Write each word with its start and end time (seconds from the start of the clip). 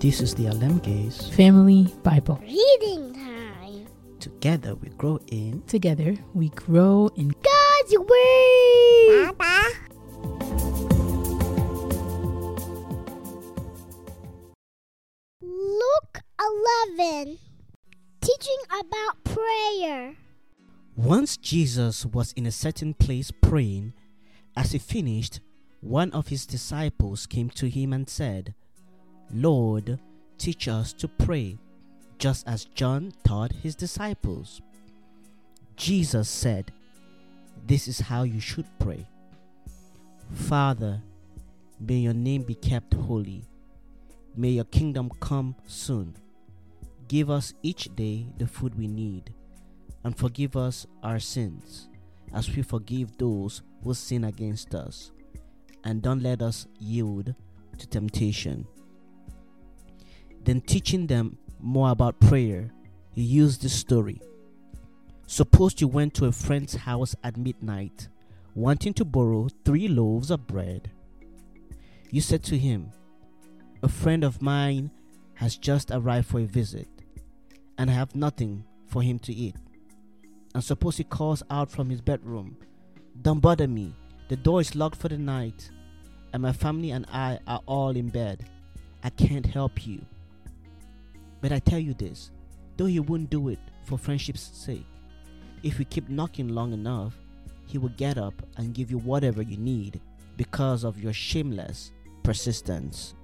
This 0.00 0.22
is 0.22 0.34
the 0.34 0.44
Alemgaze. 0.44 1.30
Family 1.34 1.86
Bible. 2.02 2.40
Reading 2.40 3.12
time. 3.12 3.86
Together 4.18 4.74
we 4.74 4.88
grow 4.96 5.20
in. 5.26 5.62
Together 5.66 6.16
we 6.32 6.48
grow 6.48 7.10
in 7.16 7.28
God's 7.28 7.98
Word. 7.98 9.36
Papa. 9.36 9.60
Luke 15.42 16.18
11. 16.96 17.36
Teaching 18.22 18.56
about 18.80 19.22
prayer. 19.24 20.14
Once 20.96 21.36
Jesus 21.36 22.06
was 22.06 22.32
in 22.32 22.46
a 22.46 22.50
certain 22.50 22.94
place 22.94 23.30
praying. 23.30 23.92
As 24.56 24.72
he 24.72 24.78
finished, 24.78 25.40
one 25.80 26.10
of 26.12 26.28
his 26.28 26.46
disciples 26.46 27.26
came 27.26 27.50
to 27.50 27.68
him 27.68 27.92
and 27.92 28.08
said, 28.08 28.54
Lord, 29.32 29.98
teach 30.38 30.68
us 30.68 30.92
to 30.94 31.08
pray, 31.08 31.58
just 32.18 32.46
as 32.46 32.64
John 32.64 33.12
taught 33.24 33.52
his 33.52 33.74
disciples. 33.74 34.60
Jesus 35.76 36.28
said, 36.28 36.72
This 37.66 37.88
is 37.88 38.00
how 38.00 38.24
you 38.24 38.40
should 38.40 38.66
pray 38.78 39.06
Father, 40.34 41.02
may 41.80 41.96
your 41.96 42.14
name 42.14 42.42
be 42.42 42.54
kept 42.54 42.94
holy. 42.94 43.44
May 44.36 44.50
your 44.50 44.64
kingdom 44.64 45.10
come 45.20 45.56
soon. 45.66 46.14
Give 47.08 47.30
us 47.30 47.52
each 47.62 47.94
day 47.96 48.26
the 48.38 48.46
food 48.46 48.76
we 48.76 48.86
need, 48.86 49.34
and 50.04 50.16
forgive 50.16 50.56
us 50.56 50.86
our 51.02 51.18
sins, 51.18 51.88
as 52.32 52.54
we 52.54 52.62
forgive 52.62 53.16
those 53.18 53.62
who 53.82 53.92
sin 53.92 54.24
against 54.24 54.74
us. 54.74 55.10
And 55.84 56.00
don't 56.00 56.22
let 56.22 56.42
us 56.42 56.66
yield 56.78 57.34
to 57.78 57.86
temptation. 57.88 58.66
Then, 60.44 60.60
teaching 60.60 61.06
them 61.06 61.38
more 61.60 61.90
about 61.90 62.20
prayer, 62.20 62.70
he 63.12 63.22
used 63.22 63.62
this 63.62 63.72
story. 63.72 64.20
Suppose 65.26 65.80
you 65.80 65.88
went 65.88 66.14
to 66.14 66.26
a 66.26 66.32
friend's 66.32 66.74
house 66.74 67.14
at 67.22 67.36
midnight, 67.36 68.08
wanting 68.54 68.94
to 68.94 69.04
borrow 69.04 69.48
three 69.64 69.88
loaves 69.88 70.30
of 70.30 70.46
bread. 70.46 70.90
You 72.10 72.20
said 72.20 72.42
to 72.44 72.58
him, 72.58 72.90
A 73.82 73.88
friend 73.88 74.24
of 74.24 74.42
mine 74.42 74.90
has 75.34 75.56
just 75.56 75.90
arrived 75.90 76.26
for 76.26 76.40
a 76.40 76.46
visit, 76.46 76.88
and 77.78 77.90
I 77.90 77.94
have 77.94 78.16
nothing 78.16 78.64
for 78.86 79.02
him 79.02 79.18
to 79.20 79.32
eat. 79.32 79.54
And 80.54 80.64
suppose 80.64 80.96
he 80.96 81.04
calls 81.04 81.42
out 81.48 81.70
from 81.70 81.90
his 81.90 82.00
bedroom, 82.00 82.56
Don't 83.22 83.40
bother 83.40 83.68
me, 83.68 83.94
the 84.28 84.36
door 84.36 84.60
is 84.60 84.74
locked 84.74 84.96
for 84.96 85.08
the 85.08 85.18
night, 85.18 85.70
and 86.32 86.42
my 86.42 86.52
family 86.52 86.90
and 86.90 87.06
I 87.12 87.38
are 87.46 87.60
all 87.66 87.90
in 87.90 88.08
bed. 88.08 88.46
I 89.02 89.10
can't 89.10 89.46
help 89.46 89.86
you. 89.86 90.04
But 91.40 91.52
I 91.52 91.58
tell 91.58 91.78
you 91.78 91.94
this 91.94 92.30
though 92.76 92.86
he 92.86 93.00
won't 93.00 93.30
do 93.30 93.48
it 93.48 93.58
for 93.84 93.98
friendship's 93.98 94.50
sake, 94.54 94.86
if 95.62 95.78
you 95.78 95.84
keep 95.84 96.08
knocking 96.08 96.48
long 96.48 96.72
enough, 96.72 97.14
he 97.66 97.78
will 97.78 97.90
get 97.90 98.18
up 98.18 98.34
and 98.56 98.74
give 98.74 98.90
you 98.90 98.98
whatever 98.98 99.42
you 99.42 99.56
need 99.56 100.00
because 100.36 100.84
of 100.84 100.98
your 100.98 101.12
shameless 101.12 101.92
persistence. 102.22 103.14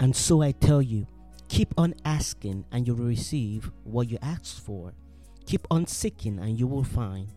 And 0.00 0.14
so 0.14 0.42
I 0.42 0.52
tell 0.52 0.80
you, 0.80 1.06
keep 1.48 1.74
on 1.76 1.94
asking 2.04 2.64
and 2.72 2.86
you 2.86 2.94
will 2.94 3.04
receive 3.06 3.70
what 3.84 4.08
you 4.10 4.18
ask 4.22 4.62
for. 4.62 4.92
Keep 5.46 5.66
on 5.70 5.86
seeking 5.86 6.38
and 6.38 6.58
you 6.58 6.66
will 6.66 6.84
find. 6.84 7.28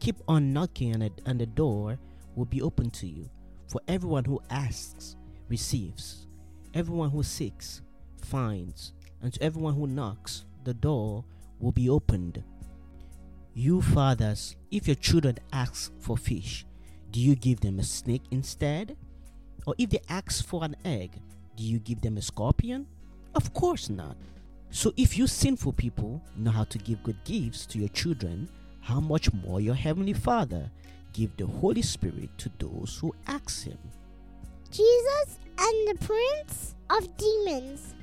Keep 0.00 0.16
on 0.28 0.52
knocking 0.52 1.02
and, 1.02 1.10
and 1.26 1.40
the 1.40 1.46
door 1.46 1.98
will 2.34 2.44
be 2.44 2.62
open 2.62 2.90
to 2.90 3.06
you. 3.06 3.28
For 3.68 3.80
everyone 3.88 4.24
who 4.24 4.40
asks 4.50 5.16
receives, 5.48 6.26
everyone 6.74 7.10
who 7.10 7.22
seeks 7.22 7.82
finds, 8.22 8.92
and 9.22 9.32
to 9.32 9.42
everyone 9.42 9.74
who 9.74 9.86
knocks, 9.86 10.44
the 10.64 10.74
door 10.74 11.24
will 11.58 11.72
be 11.72 11.88
opened. 11.88 12.42
You 13.54 13.82
fathers, 13.82 14.56
if 14.70 14.86
your 14.86 14.96
children 14.96 15.38
ask 15.52 15.92
for 16.00 16.16
fish, 16.16 16.64
do 17.10 17.20
you 17.20 17.34
give 17.34 17.60
them 17.60 17.78
a 17.78 17.84
snake 17.84 18.22
instead? 18.30 18.96
Or 19.66 19.74
if 19.78 19.90
they 19.90 20.00
ask 20.08 20.46
for 20.46 20.64
an 20.64 20.76
egg, 20.84 21.20
do 21.56 21.64
you 21.64 21.78
give 21.78 22.00
them 22.00 22.16
a 22.16 22.22
scorpion? 22.22 22.86
Of 23.34 23.52
course 23.54 23.90
not. 23.90 24.16
So 24.70 24.92
if 24.96 25.16
you 25.16 25.26
sinful 25.26 25.72
people 25.72 26.22
know 26.36 26.50
how 26.50 26.64
to 26.64 26.78
give 26.78 27.02
good 27.02 27.22
gifts 27.24 27.66
to 27.66 27.78
your 27.78 27.88
children, 27.88 28.48
how 28.80 29.00
much 29.00 29.32
more 29.32 29.60
your 29.60 29.74
heavenly 29.74 30.12
Father 30.12 30.70
give 31.12 31.36
the 31.36 31.46
Holy 31.46 31.82
Spirit 31.82 32.30
to 32.38 32.50
those 32.58 32.98
who 33.00 33.14
ask 33.26 33.64
him. 33.64 33.78
Jesus 34.70 35.38
and 35.58 35.88
the 35.88 36.06
Prince 36.06 36.74
of 36.90 37.16
Demons. 37.16 37.94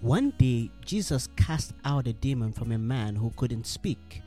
One 0.00 0.30
day, 0.38 0.70
Jesus 0.82 1.28
cast 1.36 1.74
out 1.84 2.06
a 2.06 2.14
demon 2.14 2.52
from 2.52 2.72
a 2.72 2.78
man 2.78 3.14
who 3.14 3.30
couldn't 3.36 3.66
speak. 3.66 4.22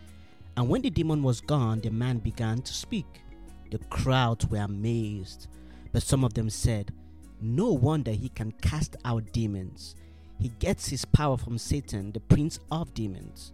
And 0.56 0.70
when 0.70 0.84
the 0.84 0.92
demon 0.92 1.24
was 1.24 1.42
gone, 1.42 1.80
the 1.80 1.90
man 1.90 2.20
began 2.20 2.62
to 2.62 2.72
speak. 2.72 3.24
The 3.72 3.80
crowds 3.90 4.46
were 4.46 4.60
amazed, 4.60 5.48
but 5.92 6.04
some 6.04 6.24
of 6.24 6.36
them 6.36 6.52
said, 6.52 6.94
No 7.42 7.72
wonder 7.72 8.12
he 8.12 8.30
can 8.30 8.52
cast 8.62 8.98
out 9.04 9.34
demons. 9.34 9.96
He 10.40 10.50
gets 10.60 10.90
his 10.90 11.06
power 11.06 11.38
from 11.38 11.58
Satan, 11.58 12.12
the 12.12 12.20
prince 12.20 12.60
of 12.72 12.94
demons. 12.94 13.52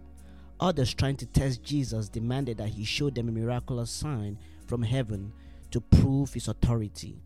Others, 0.60 0.92
trying 0.92 1.16
to 1.16 1.26
test 1.26 1.62
Jesus, 1.62 2.10
demanded 2.10 2.58
that 2.58 2.68
he 2.68 2.84
show 2.84 3.08
them 3.08 3.30
a 3.30 3.32
miraculous 3.32 3.90
sign 3.90 4.36
from 4.66 4.82
heaven 4.82 5.32
to 5.70 5.80
prove 5.80 6.34
his 6.34 6.48
authority. 6.48 7.22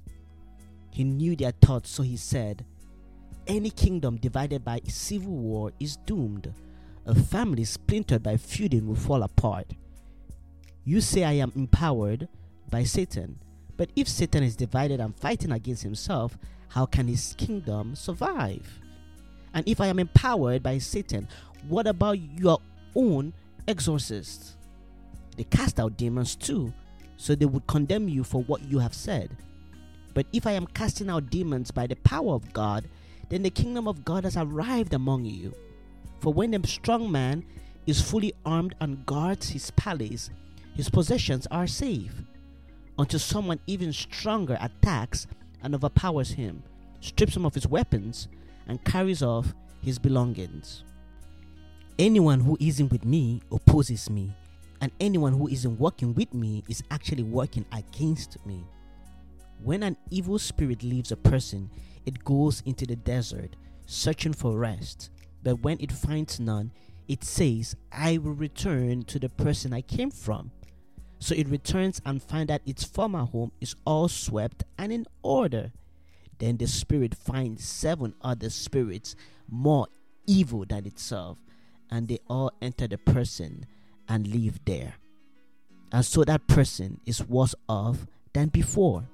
He 0.90 1.02
knew 1.02 1.34
their 1.34 1.50
thoughts, 1.50 1.90
so 1.90 2.04
he 2.04 2.16
said, 2.16 2.64
Any 3.46 3.70
kingdom 3.70 4.16
divided 4.16 4.64
by 4.64 4.80
civil 4.86 5.36
war 5.36 5.72
is 5.78 5.96
doomed. 5.96 6.52
A 7.04 7.14
family 7.14 7.64
splintered 7.64 8.22
by 8.22 8.38
feuding 8.38 8.86
will 8.86 8.94
fall 8.94 9.22
apart. 9.22 9.66
You 10.84 11.02
say 11.02 11.24
I 11.24 11.32
am 11.32 11.52
empowered 11.54 12.28
by 12.70 12.84
Satan, 12.84 13.38
but 13.76 13.90
if 13.96 14.08
Satan 14.08 14.42
is 14.42 14.56
divided 14.56 15.00
and 15.00 15.14
fighting 15.14 15.52
against 15.52 15.82
himself, 15.82 16.38
how 16.68 16.86
can 16.86 17.06
his 17.06 17.34
kingdom 17.36 17.94
survive? 17.94 18.80
And 19.52 19.68
if 19.68 19.80
I 19.80 19.88
am 19.88 19.98
empowered 19.98 20.62
by 20.62 20.78
Satan, 20.78 21.28
what 21.68 21.86
about 21.86 22.18
your 22.18 22.58
own 22.94 23.34
exorcists? 23.68 24.56
They 25.36 25.44
cast 25.44 25.78
out 25.78 25.98
demons 25.98 26.34
too, 26.34 26.72
so 27.16 27.34
they 27.34 27.46
would 27.46 27.66
condemn 27.66 28.08
you 28.08 28.24
for 28.24 28.42
what 28.44 28.62
you 28.64 28.78
have 28.78 28.94
said. 28.94 29.36
But 30.14 30.26
if 30.32 30.46
I 30.46 30.52
am 30.52 30.66
casting 30.66 31.10
out 31.10 31.28
demons 31.28 31.70
by 31.70 31.86
the 31.86 31.96
power 31.96 32.32
of 32.34 32.52
God, 32.52 32.88
then 33.34 33.42
the 33.42 33.50
kingdom 33.50 33.88
of 33.88 34.04
God 34.04 34.22
has 34.22 34.36
arrived 34.36 34.94
among 34.94 35.24
you. 35.24 35.52
For 36.20 36.32
when 36.32 36.52
the 36.52 36.64
strong 36.68 37.10
man 37.10 37.44
is 37.84 38.00
fully 38.00 38.32
armed 38.46 38.76
and 38.80 39.04
guards 39.06 39.48
his 39.48 39.72
palace, 39.72 40.30
his 40.76 40.88
possessions 40.88 41.48
are 41.50 41.66
safe. 41.66 42.12
Until 42.96 43.18
someone 43.18 43.58
even 43.66 43.92
stronger 43.92 44.56
attacks 44.60 45.26
and 45.64 45.74
overpowers 45.74 46.30
him, 46.30 46.62
strips 47.00 47.34
him 47.34 47.44
of 47.44 47.54
his 47.54 47.66
weapons, 47.66 48.28
and 48.68 48.84
carries 48.84 49.20
off 49.20 49.52
his 49.82 49.98
belongings. 49.98 50.84
Anyone 51.98 52.38
who 52.38 52.56
isn't 52.60 52.92
with 52.92 53.04
me 53.04 53.42
opposes 53.50 54.08
me, 54.08 54.32
and 54.80 54.92
anyone 55.00 55.32
who 55.32 55.48
isn't 55.48 55.80
working 55.80 56.14
with 56.14 56.32
me 56.32 56.62
is 56.68 56.84
actually 56.88 57.24
working 57.24 57.66
against 57.72 58.36
me. 58.46 58.64
When 59.64 59.82
an 59.82 59.96
evil 60.10 60.38
spirit 60.38 60.82
leaves 60.82 61.10
a 61.10 61.16
person, 61.16 61.70
it 62.04 62.22
goes 62.22 62.62
into 62.66 62.84
the 62.84 62.96
desert 62.96 63.56
searching 63.86 64.34
for 64.34 64.58
rest. 64.58 65.08
But 65.42 65.60
when 65.60 65.78
it 65.80 65.90
finds 65.90 66.38
none, 66.38 66.70
it 67.08 67.24
says, 67.24 67.74
I 67.90 68.18
will 68.18 68.34
return 68.34 69.04
to 69.04 69.18
the 69.18 69.30
person 69.30 69.72
I 69.72 69.80
came 69.80 70.10
from. 70.10 70.50
So 71.18 71.34
it 71.34 71.48
returns 71.48 71.98
and 72.04 72.22
finds 72.22 72.48
that 72.48 72.60
its 72.66 72.84
former 72.84 73.24
home 73.24 73.52
is 73.62 73.74
all 73.86 74.08
swept 74.08 74.64
and 74.76 74.92
in 74.92 75.06
order. 75.22 75.72
Then 76.38 76.58
the 76.58 76.66
spirit 76.66 77.14
finds 77.14 77.64
seven 77.64 78.12
other 78.20 78.50
spirits 78.50 79.16
more 79.48 79.86
evil 80.26 80.66
than 80.68 80.84
itself, 80.84 81.38
and 81.90 82.06
they 82.06 82.18
all 82.28 82.52
enter 82.60 82.86
the 82.86 82.98
person 82.98 83.64
and 84.10 84.26
live 84.26 84.60
there. 84.66 84.96
And 85.90 86.04
so 86.04 86.22
that 86.24 86.48
person 86.48 87.00
is 87.06 87.26
worse 87.26 87.54
off 87.66 88.06
than 88.34 88.48
before. 88.48 89.08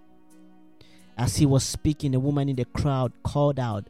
As 1.20 1.37
he 1.37 1.44
was 1.44 1.64
speaking, 1.64 2.14
a 2.14 2.19
woman 2.19 2.49
in 2.49 2.56
the 2.56 2.64
crowd 2.64 3.12
called 3.22 3.58
out, 3.58 3.88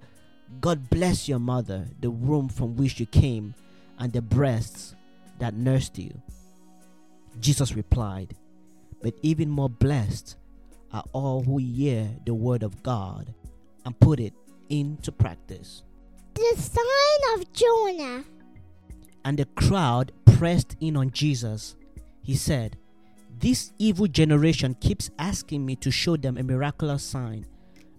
God 0.60 0.90
bless 0.90 1.28
your 1.28 1.38
mother, 1.38 1.86
the 2.00 2.10
womb 2.10 2.48
from 2.48 2.74
which 2.74 2.98
you 2.98 3.06
came, 3.06 3.54
and 4.00 4.12
the 4.12 4.20
breasts 4.20 4.96
that 5.38 5.54
nursed 5.54 5.96
you. 5.96 6.10
Jesus 7.38 7.76
replied, 7.76 8.34
But 9.00 9.14
even 9.22 9.48
more 9.48 9.70
blessed 9.70 10.38
are 10.92 11.04
all 11.12 11.44
who 11.44 11.58
hear 11.58 12.10
the 12.26 12.34
word 12.34 12.64
of 12.64 12.82
God 12.82 13.32
and 13.84 14.00
put 14.00 14.18
it 14.18 14.34
into 14.68 15.12
practice. 15.12 15.84
The 16.34 16.54
sign 16.56 17.38
of 17.38 17.52
Jonah. 17.52 18.24
And 19.24 19.38
the 19.38 19.44
crowd 19.54 20.10
pressed 20.24 20.76
in 20.80 20.96
on 20.96 21.12
Jesus. 21.12 21.76
He 22.22 22.34
said, 22.34 22.76
This 23.40 23.72
evil 23.78 24.06
generation 24.06 24.76
keeps 24.80 25.08
asking 25.18 25.64
me 25.64 25.74
to 25.76 25.90
show 25.90 26.18
them 26.18 26.36
a 26.36 26.42
miraculous 26.42 27.02
sign, 27.02 27.46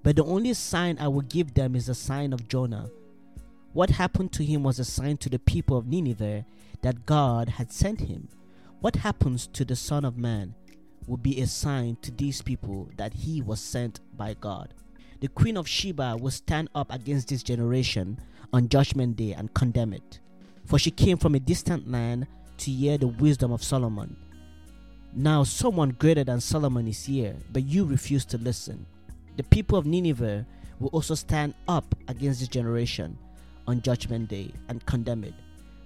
But 0.04 0.16
the 0.16 0.24
only 0.24 0.54
sign 0.54 1.00
I 1.00 1.08
will 1.08 1.22
give 1.22 1.56
them 1.56 1.76
is 1.76 1.88
the 1.88 1.96
sign 1.96 2.32
of 2.32 2.48
Jonah. 2.48 2.92
What 3.74 3.90
happened 3.90 4.34
to 4.34 4.44
him 4.44 4.62
was 4.62 4.78
a 4.78 4.86
sign 4.86 5.18
to 5.18 5.30
the 5.30 5.40
people 5.40 5.78
of 5.78 5.88
Nineveh 5.88 6.46
that 6.84 7.08
God 7.08 7.50
had 7.50 7.72
sent 7.72 8.02
him. 8.02 8.30
What 8.82 8.98
happens 8.98 9.48
to 9.48 9.66
the 9.66 9.76
Son 9.76 10.06
of 10.06 10.16
Man 10.16 10.54
will 11.08 11.18
be 11.18 11.42
a 11.42 11.48
sign 11.48 11.98
to 12.04 12.12
these 12.12 12.44
people 12.44 12.92
that 12.98 13.14
he 13.14 13.42
was 13.42 13.60
sent 13.60 14.00
by 14.16 14.36
God. 14.36 14.76
The 15.22 15.28
Queen 15.28 15.58
of 15.58 15.68
Sheba 15.68 16.18
will 16.20 16.30
stand 16.30 16.70
up 16.76 16.94
against 16.94 17.30
this 17.30 17.42
generation 17.42 18.20
on 18.54 18.70
Judgment 18.70 19.16
Day 19.16 19.34
and 19.34 19.52
condemn 19.56 19.94
it. 19.94 20.20
For 20.66 20.78
she 20.78 20.92
came 20.92 21.18
from 21.18 21.34
a 21.34 21.40
distant 21.40 21.90
land 21.90 22.28
to 22.60 22.70
hear 22.70 23.00
the 23.00 23.08
wisdom 23.08 23.52
of 23.52 23.64
Solomon. 23.64 24.16
Now, 25.14 25.44
someone 25.44 25.90
greater 25.92 26.24
than 26.24 26.40
Solomon 26.40 26.88
is 26.88 27.06
here, 27.06 27.36
but 27.52 27.64
you 27.64 27.84
refuse 27.86 28.24
to 28.26 28.38
listen. 28.38 28.86
The 29.36 29.44
people 29.44 29.78
of 29.78 29.86
Nineveh 29.86 30.46
will 30.80 30.90
also 30.90 31.16
stand 31.16 31.54
up 31.68 31.96
against 32.08 32.40
this 32.40 32.48
generation 32.48 33.18
on 33.68 33.82
Judgment 33.82 34.30
Day 34.30 34.54
and 34.70 34.86
condemn 34.86 35.26
it, 35.26 35.34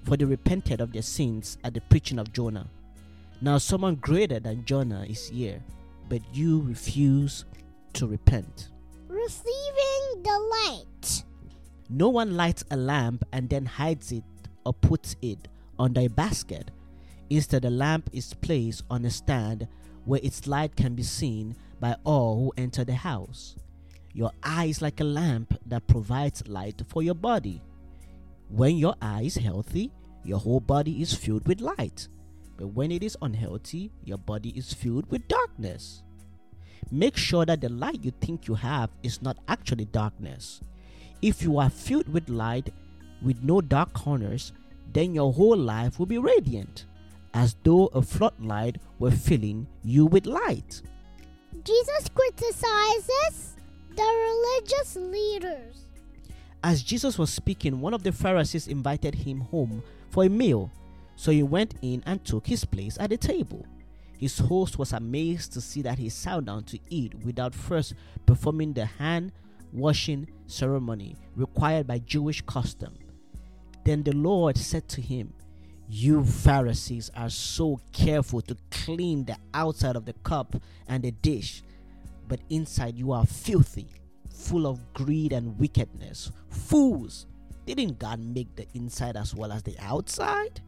for 0.04 0.16
they 0.16 0.26
repented 0.26 0.80
of 0.80 0.94
their 0.94 1.02
sins 1.02 1.58
at 1.64 1.74
the 1.74 1.82
preaching 1.82 2.20
of 2.20 2.34
Jonah. 2.34 2.68
Now, 3.42 3.58
someone 3.58 3.96
greater 3.96 4.40
than 4.40 4.64
Jonah 4.64 5.06
is 5.10 5.28
here, 5.28 5.62
but 6.08 6.22
you 6.32 6.62
refuse 6.62 7.46
to 7.94 8.06
repent. 8.08 8.70
Receiving 9.08 10.22
the 10.24 10.40
light. 10.52 11.24
No 11.90 12.10
one 12.10 12.36
lights 12.38 12.64
a 12.70 12.78
lamp 12.78 13.24
and 13.32 13.50
then 13.50 13.66
hides 13.66 14.12
it 14.12 14.24
or 14.66 14.74
puts 14.74 15.16
it 15.22 15.48
under 15.80 16.02
a 16.02 16.08
basket. 16.08 16.70
Instead, 17.30 17.64
the 17.64 17.70
lamp 17.70 18.10
is 18.14 18.34
placed 18.36 18.84
on 18.90 19.06
a 19.06 19.10
stand 19.10 19.68
where 20.06 20.20
its 20.24 20.48
light 20.48 20.76
can 20.76 20.96
be 20.96 21.04
seen 21.04 21.56
by 21.80 21.96
all 22.04 22.40
who 22.40 22.54
enter 22.58 22.84
the 22.84 22.94
house. 22.94 23.56
Your 24.14 24.32
eye 24.44 24.66
is 24.66 24.82
like 24.82 25.00
a 25.00 25.04
lamp 25.04 25.58
that 25.66 25.88
provides 25.88 26.48
light 26.48 26.82
for 26.88 27.04
your 27.04 27.16
body. 27.16 27.62
When 28.50 28.78
your 28.78 28.96
eye 29.02 29.24
is 29.24 29.36
healthy, 29.36 29.92
your 30.24 30.40
whole 30.40 30.60
body 30.60 31.02
is 31.02 31.14
filled 31.14 31.48
with 31.48 31.62
light. 31.62 32.08
But 32.58 32.68
when 32.68 32.92
it 32.92 33.04
is 33.04 33.18
unhealthy, 33.22 33.92
your 34.04 34.18
body 34.18 34.50
is 34.50 34.74
filled 34.74 35.10
with 35.12 35.28
darkness. 35.28 36.04
Make 36.92 37.18
sure 37.18 37.46
that 37.46 37.62
the 37.62 37.70
light 37.70 38.04
you 38.04 38.12
think 38.22 38.48
you 38.48 38.56
have 38.56 38.90
is 39.04 39.22
not 39.22 39.38
actually 39.48 39.86
darkness. 39.86 40.62
If 41.22 41.42
you 41.42 41.58
are 41.58 41.70
filled 41.70 42.08
with 42.08 42.30
light 42.30 42.72
with 43.22 43.44
no 43.44 43.60
dark 43.60 43.94
corners, 43.94 44.54
then 44.94 45.14
your 45.14 45.34
whole 45.34 45.58
life 45.58 46.00
will 46.00 46.06
be 46.06 46.20
radiant, 46.20 46.86
as 47.36 47.56
though 47.64 47.88
a 47.88 48.02
floodlight 48.02 48.78
were 48.98 49.12
filling 49.12 49.68
you 49.84 50.06
with 50.06 50.26
light. 50.26 50.82
Jesus 51.64 52.10
criticizes 52.16 53.58
the 53.96 54.04
religious 54.04 54.96
leaders. 54.96 55.82
As 56.64 56.82
Jesus 56.82 57.20
was 57.20 57.30
speaking, 57.30 57.82
one 57.82 57.94
of 57.94 58.04
the 58.04 58.12
Pharisees 58.14 58.68
invited 58.68 59.14
him 59.14 59.42
home 59.42 59.84
for 60.10 60.24
a 60.24 60.30
meal, 60.30 60.72
so 61.18 61.32
he 61.32 61.44
went 61.44 61.76
in 61.82 62.02
and 62.06 62.24
took 62.24 62.48
his 62.48 62.64
place 62.64 62.98
at 63.00 63.10
the 63.10 63.18
table. 63.18 63.66
His 64.18 64.40
host 64.40 64.80
was 64.80 64.94
amazed 64.94 65.52
to 65.54 65.62
see 65.62 65.82
that 65.82 66.00
he 66.00 66.08
sat 66.08 66.46
down 66.46 66.64
to 66.64 66.80
eat 66.90 67.14
without 67.26 67.54
first 67.54 67.96
performing 68.26 68.72
the 68.74 68.86
hand 68.86 69.34
washing 69.74 70.28
ceremony 70.48 71.18
required 71.36 71.86
by 71.86 72.00
Jewish 72.00 72.42
custom. 72.44 72.94
Then 73.84 74.04
the 74.04 74.14
Lord 74.14 74.58
said 74.58 74.88
to 74.90 75.02
him, 75.02 75.34
You 75.88 76.24
Pharisees 76.24 77.12
are 77.16 77.30
so 77.30 77.80
careful 77.92 78.42
to 78.42 78.58
clean 78.72 79.26
the 79.26 79.38
outside 79.54 79.96
of 79.96 80.06
the 80.06 80.14
cup 80.14 80.56
and 80.88 81.04
the 81.04 81.12
dish, 81.12 81.64
but 82.28 82.40
inside 82.50 82.98
you 82.98 83.12
are 83.12 83.26
filthy, 83.26 83.88
full 84.34 84.66
of 84.66 84.94
greed 84.94 85.32
and 85.32 85.60
wickedness. 85.60 86.32
Fools! 86.50 87.28
Didn't 87.68 88.00
God 88.00 88.20
make 88.20 88.56
the 88.56 88.68
inside 88.74 89.16
as 89.16 89.36
well 89.36 89.52
as 89.52 89.64
the 89.64 89.76
outside? 89.80 90.62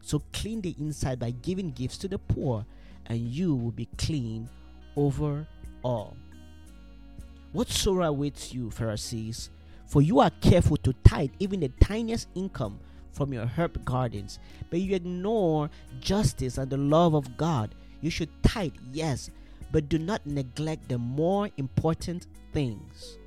So 0.00 0.22
clean 0.32 0.60
the 0.60 0.74
inside 0.78 1.18
by 1.18 1.30
giving 1.30 1.70
gifts 1.72 1.98
to 1.98 2.08
the 2.08 2.18
poor, 2.18 2.64
and 3.06 3.18
you 3.18 3.54
will 3.54 3.70
be 3.72 3.88
clean 3.98 4.48
over 4.96 5.46
all. 5.82 6.16
What 7.52 7.68
sorrow 7.68 8.06
awaits 8.06 8.54
you, 8.54 8.70
Pharisees? 8.70 9.50
For 9.86 10.02
you 10.02 10.20
are 10.20 10.30
careful 10.40 10.76
to 10.78 10.92
tithe 11.04 11.30
even 11.38 11.60
the 11.60 11.68
tiniest 11.68 12.28
income 12.34 12.80
from 13.12 13.32
your 13.32 13.46
herb 13.46 13.84
gardens, 13.84 14.38
but 14.70 14.80
you 14.80 14.94
ignore 14.94 15.70
justice 16.00 16.58
and 16.58 16.70
the 16.70 16.76
love 16.76 17.14
of 17.14 17.36
God. 17.36 17.74
You 18.00 18.10
should 18.10 18.30
tithe, 18.42 18.74
yes, 18.92 19.30
but 19.70 19.88
do 19.88 19.98
not 19.98 20.26
neglect 20.26 20.88
the 20.88 20.98
more 20.98 21.48
important 21.56 22.26
things. 22.52 23.18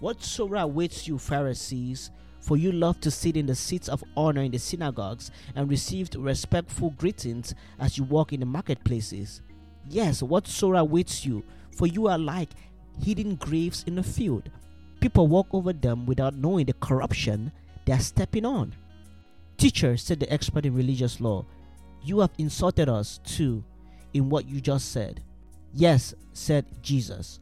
What 0.00 0.22
sorrow 0.22 0.60
awaits 0.60 1.06
you, 1.06 1.18
Pharisees? 1.18 2.10
For 2.40 2.56
you 2.56 2.72
love 2.72 3.00
to 3.02 3.10
sit 3.10 3.36
in 3.36 3.46
the 3.46 3.54
seats 3.54 3.88
of 3.88 4.02
honor 4.16 4.42
in 4.42 4.50
the 4.50 4.58
synagogues 4.58 5.30
and 5.54 5.70
receive 5.70 6.10
respectful 6.16 6.90
greetings 6.90 7.54
as 7.78 7.96
you 7.96 8.02
walk 8.02 8.32
in 8.32 8.40
the 8.40 8.46
marketplaces. 8.46 9.42
Yes, 9.88 10.24
what 10.24 10.48
sorrow 10.48 10.80
awaits 10.80 11.24
you? 11.24 11.44
For 11.70 11.86
you 11.86 12.08
are 12.08 12.18
like 12.18 12.50
hidden 13.00 13.36
graves 13.36 13.84
in 13.86 13.96
a 13.98 14.02
field. 14.02 14.50
People 15.00 15.28
walk 15.28 15.46
over 15.52 15.72
them 15.72 16.04
without 16.04 16.34
knowing 16.34 16.66
the 16.66 16.72
corruption 16.74 17.52
they 17.84 17.92
are 17.92 18.00
stepping 18.00 18.44
on. 18.44 18.74
Teacher, 19.62 19.96
said 19.96 20.18
the 20.18 20.32
expert 20.32 20.66
in 20.66 20.74
religious 20.74 21.20
law, 21.20 21.46
you 22.02 22.18
have 22.18 22.32
insulted 22.36 22.88
us 22.88 23.20
too 23.24 23.62
in 24.12 24.28
what 24.28 24.48
you 24.48 24.60
just 24.60 24.90
said. 24.90 25.22
Yes, 25.72 26.14
said 26.32 26.66
Jesus. 26.82 27.38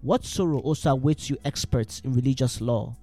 What 0.00 0.24
sorrow 0.24 0.60
also 0.60 0.90
awaits 0.90 1.28
you, 1.28 1.36
experts 1.44 2.00
in 2.04 2.14
religious 2.14 2.60
law? 2.60 2.94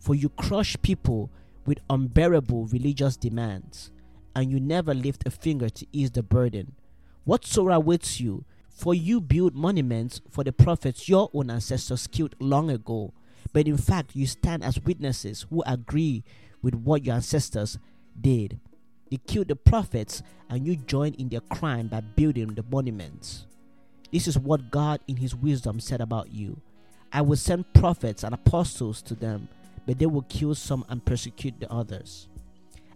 For 0.00 0.14
you 0.14 0.28
crush 0.28 0.76
people 0.82 1.30
with 1.64 1.78
unbearable 1.88 2.66
religious 2.66 3.16
demands, 3.16 3.90
and 4.36 4.50
you 4.50 4.60
never 4.60 4.92
lift 4.92 5.26
a 5.26 5.30
finger 5.30 5.70
to 5.70 5.86
ease 5.90 6.10
the 6.10 6.22
burden. 6.22 6.74
What 7.24 7.46
sorrow 7.46 7.76
awaits 7.76 8.20
you? 8.20 8.44
For 8.68 8.92
you 8.92 9.18
build 9.18 9.54
monuments 9.54 10.20
for 10.28 10.44
the 10.44 10.52
prophets 10.52 11.08
your 11.08 11.30
own 11.32 11.48
ancestors 11.48 12.06
killed 12.06 12.34
long 12.38 12.68
ago, 12.68 13.14
but 13.54 13.66
in 13.66 13.78
fact 13.78 14.14
you 14.14 14.26
stand 14.26 14.62
as 14.62 14.78
witnesses 14.78 15.46
who 15.48 15.62
agree 15.66 16.22
with 16.60 16.74
what 16.74 17.06
your 17.06 17.14
ancestors 17.14 17.78
did. 18.20 18.60
They 19.10 19.18
killed 19.26 19.48
the 19.48 19.56
prophets, 19.56 20.22
and 20.48 20.66
you 20.66 20.76
join 20.76 21.14
in 21.14 21.28
their 21.28 21.40
crime 21.40 21.88
by 21.88 22.00
building 22.00 22.54
the 22.54 22.64
monuments. 22.70 23.46
This 24.12 24.28
is 24.28 24.38
what 24.38 24.70
God, 24.70 25.00
in 25.08 25.16
His 25.16 25.34
wisdom, 25.34 25.80
said 25.80 26.00
about 26.00 26.32
you 26.32 26.60
I 27.12 27.22
will 27.22 27.36
send 27.36 27.72
prophets 27.74 28.24
and 28.24 28.34
apostles 28.34 29.00
to 29.02 29.14
them, 29.14 29.48
but 29.86 29.98
they 29.98 30.06
will 30.06 30.22
kill 30.22 30.54
some 30.54 30.84
and 30.88 31.04
persecute 31.04 31.60
the 31.60 31.70
others. 31.70 32.28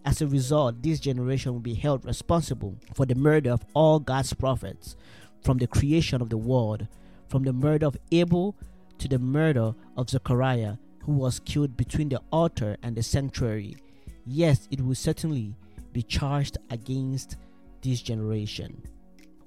As 0.05 0.21
a 0.21 0.27
result, 0.27 0.81
this 0.81 0.99
generation 0.99 1.53
will 1.53 1.59
be 1.59 1.73
held 1.73 2.05
responsible 2.05 2.75
for 2.93 3.05
the 3.05 3.15
murder 3.15 3.51
of 3.51 3.65
all 3.73 3.99
God's 3.99 4.33
prophets 4.33 4.95
from 5.41 5.57
the 5.57 5.67
creation 5.67 6.21
of 6.21 6.29
the 6.29 6.37
world, 6.37 6.87
from 7.27 7.43
the 7.43 7.53
murder 7.53 7.85
of 7.85 7.97
Abel 8.11 8.55
to 8.97 9.07
the 9.07 9.19
murder 9.19 9.73
of 9.95 10.09
Zechariah, 10.09 10.75
who 11.03 11.13
was 11.13 11.39
killed 11.39 11.77
between 11.77 12.09
the 12.09 12.21
altar 12.31 12.77
and 12.83 12.95
the 12.95 13.03
sanctuary. 13.03 13.77
Yes, 14.31 14.67
it 14.69 14.79
will 14.79 14.93
certainly 14.93 15.55
be 15.91 16.03
charged 16.03 16.59
against 16.69 17.37
this 17.81 17.99
generation. 17.99 18.79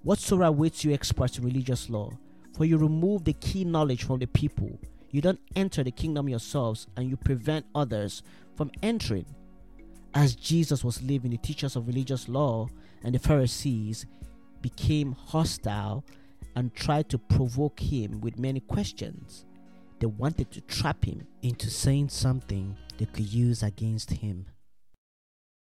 What 0.03 0.29
awaits 0.33 0.83
you, 0.83 0.93
experts 0.93 1.39
in 1.39 1.45
religious 1.45 1.89
law? 1.89 2.11
For 2.57 2.65
you 2.65 2.79
remove 2.79 3.23
the 3.23 3.35
key 3.35 3.65
knowledge 3.65 4.03
from 4.03 4.19
the 4.19 4.27
people. 4.27 4.81
You 5.13 5.21
don't 5.21 5.39
enter 5.55 5.85
the 5.85 5.93
kingdom 5.93 6.29
yourselves, 6.29 6.89
and 6.97 7.09
you 7.09 7.17
prevent 7.17 7.65
others 7.77 8.25
from 8.57 8.73
entering. 8.83 9.27
As 10.15 10.35
Jesus 10.35 10.83
was 10.83 11.01
living, 11.01 11.31
the 11.31 11.39
teachers 11.39 11.77
of 11.77 11.87
religious 11.87 12.29
law 12.29 12.69
and 13.05 13.15
the 13.15 13.21
Pharisees 13.21 14.07
became 14.63 15.13
hostile 15.13 16.05
and 16.57 16.75
tried 16.75 17.09
to 17.11 17.19
provoke 17.19 17.79
him 17.79 18.21
with 18.21 18.37
many 18.37 18.59
questions. 18.59 19.45
They 20.01 20.07
wanted 20.07 20.51
to 20.51 20.61
trap 20.63 21.05
him 21.05 21.25
into 21.41 21.71
saying 21.71 22.09
something 22.09 22.77
they 22.99 23.07
could 23.07 23.33
use 23.33 23.63
against 23.63 24.11
him. 24.11 24.47